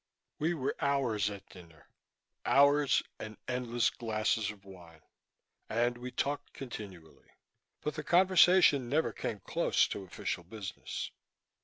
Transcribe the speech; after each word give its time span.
We 0.39 0.55
were 0.55 0.75
hours 0.79 1.29
at 1.29 1.47
dinner, 1.47 1.87
hours 2.43 3.03
and 3.19 3.37
endless 3.47 3.91
glasses 3.91 4.49
of 4.49 4.65
wine, 4.65 5.03
and 5.69 5.95
we 5.99 6.09
talked 6.09 6.53
continually. 6.53 7.33
But 7.81 7.93
the 7.93 8.03
conversation 8.03 8.89
never 8.89 9.13
came 9.13 9.41
close 9.41 9.87
to 9.89 10.03
official 10.03 10.43
business. 10.43 11.11